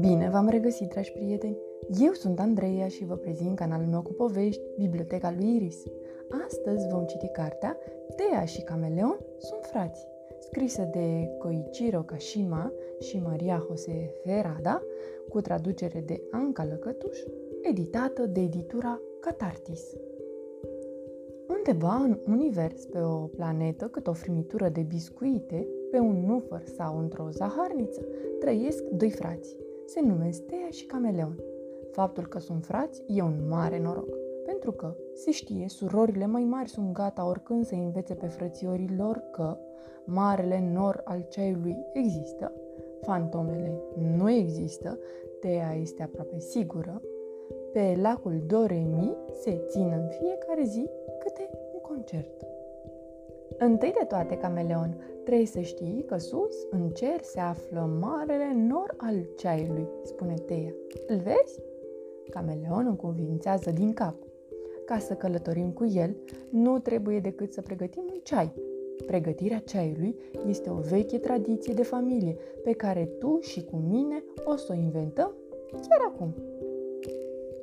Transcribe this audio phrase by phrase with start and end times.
[0.00, 1.58] Bine v-am regăsit, dragi prieteni!
[2.00, 5.82] Eu sunt Andreea și vă prezint canalul meu cu povești, Biblioteca lui Iris.
[6.46, 7.78] Astăzi vom citi cartea
[8.16, 10.06] Tea și Cameleon sunt frați,
[10.38, 14.82] scrisă de Koichiro Kashima și Maria Jose Ferrada,
[15.28, 17.18] cu traducere de Anca Lăcătuș,
[17.62, 19.96] editată de editura Catartis.
[21.56, 26.98] Undeva în univers, pe o planetă cât o frimitură de biscuite, pe un nufăr sau
[26.98, 28.00] într-o zaharniță,
[28.40, 29.56] trăiesc doi frați.
[29.86, 31.38] Se numesc Tea și Cameleon.
[31.90, 36.68] Faptul că sunt frați e un mare noroc, pentru că, se știe, surorile mai mari
[36.68, 39.56] sunt gata oricând să învețe pe frățiorii lor că
[40.04, 42.52] marele nor al ceaiului există,
[43.00, 43.80] fantomele
[44.16, 44.98] nu există,
[45.40, 47.02] Tea este aproape sigură,
[47.72, 52.46] pe lacul Doremi se țin în fiecare zi câte un concert.
[53.58, 58.94] Întâi de toate, cameleon, trebuie să știi că sus, în cer, se află marele nor
[58.96, 60.74] al ceaiului, spune Teia.
[61.06, 61.60] Îl vezi?
[62.30, 64.14] Cameleon încuvințează din cap.
[64.84, 66.16] Ca să călătorim cu el,
[66.50, 68.52] nu trebuie decât să pregătim un ceai.
[69.06, 70.16] Pregătirea ceaiului
[70.48, 74.74] este o veche tradiție de familie pe care tu și cu mine o să o
[74.74, 75.34] inventăm
[75.80, 76.34] chiar acum.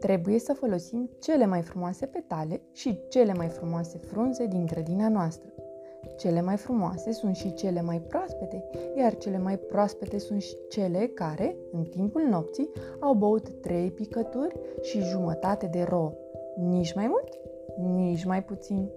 [0.00, 5.52] Trebuie să folosim cele mai frumoase petale și cele mai frumoase frunze din grădina noastră.
[6.16, 8.64] Cele mai frumoase sunt și cele mai proaspete,
[8.96, 14.54] iar cele mai proaspete sunt și cele care, în timpul nopții, au băut trei picături
[14.82, 16.12] și jumătate de rouă.
[16.56, 17.38] Nici mai mult,
[17.94, 18.88] nici mai puțin.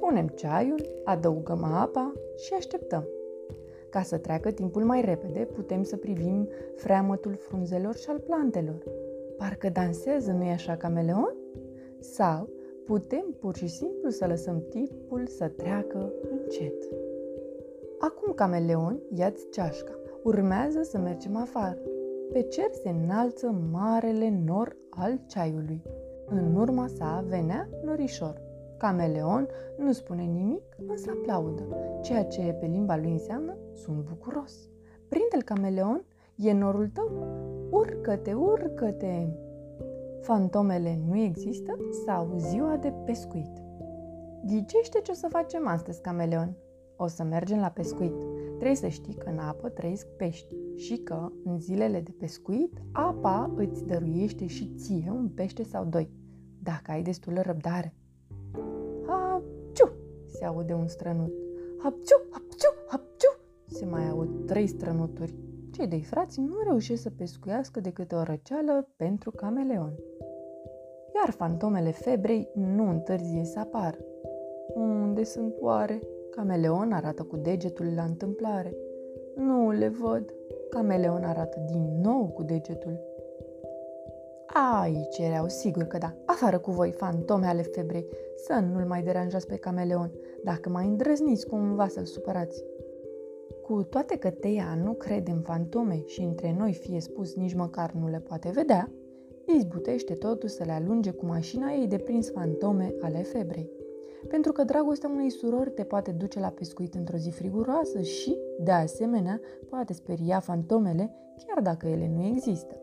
[0.00, 3.08] Punem ceaiul, adăugăm apa și așteptăm.
[3.90, 8.82] Ca să treacă timpul mai repede, putem să privim freamătul frunzelor și al plantelor.
[9.38, 11.34] Parcă dansează, nu-i așa, cameleon?
[12.00, 12.48] Sau
[12.86, 16.74] putem pur și simplu să lăsăm timpul să treacă încet.
[17.98, 19.92] Acum, cameleon, ia-ți ceașca.
[20.22, 21.78] Urmează să mergem afară.
[22.32, 25.82] Pe cer se înalță marele nor al ceaiului.
[26.26, 28.40] În urma sa venea norișor.
[28.78, 31.62] Cameleon nu spune nimic, însă aplaudă,
[32.02, 34.68] ceea ce pe limba lui înseamnă sunt bucuros.
[35.08, 36.04] Prinde-l cameleon,
[36.38, 37.10] e norul tău?
[37.70, 39.28] Urcă-te, urcă-te!
[40.20, 41.76] Fantomele nu există
[42.06, 43.62] sau ziua de pescuit.
[44.46, 46.56] Ghicește ce o să facem astăzi, cameleon.
[46.96, 48.14] O să mergem la pescuit.
[48.48, 53.52] Trebuie să știi că în apă trăiesc pești și că, în zilele de pescuit, apa
[53.56, 56.10] îți dăruiește și ție un pește sau doi,
[56.62, 57.94] dacă ai destulă răbdare.
[59.06, 59.92] Hapciu!
[60.26, 61.32] se aude un strănut.
[61.78, 63.38] Hapciu, hapciu, hapciu!
[63.66, 65.47] Se mai aud trei strănuturi.
[65.78, 69.92] Cei doi frați nu reușesc să pescuiască decât o răceală pentru cameleon.
[71.14, 73.98] Iar fantomele febrei nu întârzie să apară.
[74.74, 76.00] Unde sunt oare?
[76.30, 78.76] Cameleon arată cu degetul la întâmplare.
[79.36, 80.34] Nu le văd.
[80.70, 83.00] Cameleon arată din nou cu degetul.
[84.80, 86.14] Aici erau, sigur că da.
[86.24, 88.06] Afară cu voi, fantome ale febrei,
[88.36, 90.12] să nu-l mai deranjați pe cameleon,
[90.44, 92.64] dacă mai îndrăzniți cumva să-l supărați.
[93.68, 97.92] Cu toate că Teia nu crede în fantome și între noi fie spus nici măcar
[97.92, 98.90] nu le poate vedea,
[99.56, 103.70] izbutește totuși să le alunge cu mașina ei de prins fantome ale febrei.
[104.28, 108.70] Pentru că dragostea unei surori te poate duce la pescuit într-o zi friguroasă și, de
[108.70, 111.14] asemenea, poate speria fantomele
[111.46, 112.80] chiar dacă ele nu există.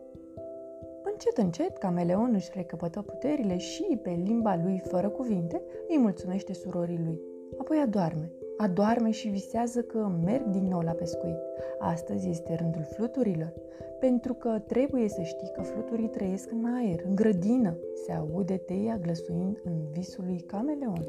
[1.02, 7.00] Încet, încet, cameleon își recăpătă puterile și, pe limba lui fără cuvinte, îi mulțumește surorii
[7.04, 7.20] lui.
[7.58, 8.30] Apoi adorme.
[8.56, 11.36] Adorme și visează că merg din nou la pescuit.
[11.78, 13.52] Astăzi este rândul fluturilor,
[14.00, 17.76] pentru că trebuie să știi că fluturii trăiesc în aer, în grădină.
[18.04, 21.08] Se aude teia glăsuind în visul lui cameleon.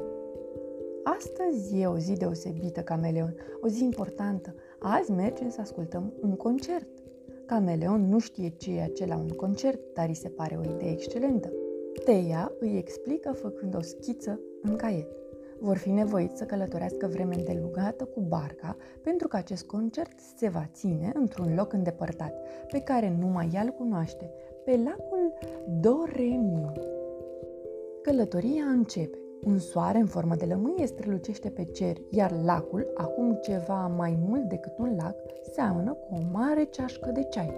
[1.02, 4.54] Astăzi e o zi deosebită, cameleon, o zi importantă.
[4.78, 6.88] Azi mergem să ascultăm un concert.
[7.46, 11.52] Cameleon nu știe ce e acela un concert, dar îi se pare o idee excelentă.
[12.04, 15.08] Teia îi explică făcând o schiță în caiet.
[15.60, 20.68] Vor fi nevoiți să călătorească vreme îndelugată cu barca pentru că acest concert se va
[20.72, 22.34] ține într-un loc îndepărtat,
[22.68, 24.30] pe care numai ea îl cunoaște,
[24.64, 25.32] pe lacul
[25.80, 26.72] Doremi.
[28.02, 29.18] Călătoria începe.
[29.44, 34.42] Un soare în formă de lămâie strălucește pe cer, iar lacul, acum ceva mai mult
[34.42, 35.14] decât un lac,
[35.52, 37.54] seamănă cu o mare ceașcă de ceai.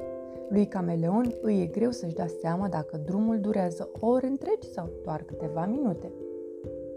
[0.48, 5.22] Lui Cameleon îi e greu să-și dea seama dacă drumul durează ore întregi sau doar
[5.22, 6.10] câteva minute.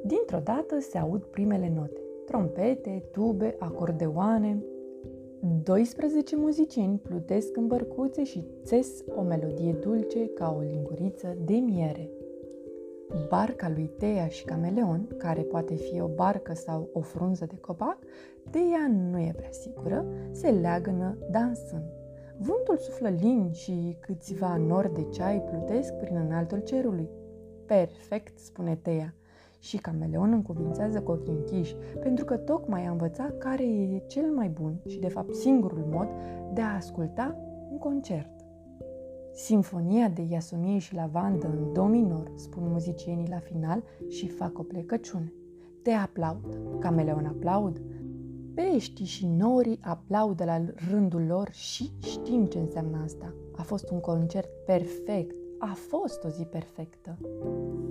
[0.06, 2.00] Dintr-o dată se aud primele note.
[2.26, 4.64] Trompete, tube, acordeoane.
[5.64, 12.10] 12 muzicieni plutesc în bărcuțe și țes o melodie dulce ca o linguriță de miere.
[13.30, 17.98] Barca lui Teia și Cameleon, care poate fi o barcă sau o frunză de copac,
[18.50, 21.84] Teia nu e prea sigură, se leagănă dansând.
[22.38, 27.10] Vântul suflă lin și câțiva nori de ceai plutesc prin înaltul cerului.
[27.66, 29.14] Perfect, spune Teia.
[29.63, 34.50] Și cameleon încuvințează cu ochii închiși, pentru că tocmai a învățat care e cel mai
[34.50, 36.07] bun și, de fapt, singurul mod
[36.54, 37.38] de a asculta
[37.71, 38.30] un concert.
[39.33, 44.63] Sinfonia de Iasomie și lavandă în do minor, spun muzicienii la final și fac o
[44.63, 45.33] plecăciune.
[45.81, 47.81] Te aplaud, cameleon aplaud,
[48.54, 50.62] peștii și norii aplaudă la
[50.92, 53.33] rândul lor și știm ce înseamnă asta.
[53.56, 55.36] A fost un concert perfect,
[55.71, 57.18] a fost o zi perfectă.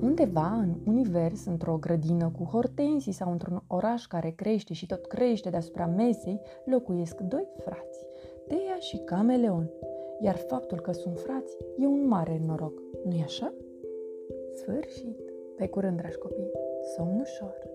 [0.00, 5.50] Undeva în univers, într-o grădină cu hortensii sau într-un oraș care crește și tot crește
[5.50, 8.06] deasupra mesei, locuiesc doi frați,
[8.48, 9.70] Teia și Cameleon.
[10.20, 13.54] Iar faptul că sunt frați e un mare noroc, nu-i așa?
[14.54, 15.32] Sfârșit!
[15.56, 16.50] Pe curând, dragi copii!
[16.96, 17.71] Somn ușor!